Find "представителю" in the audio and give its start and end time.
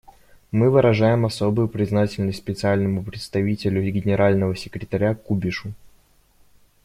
3.03-3.83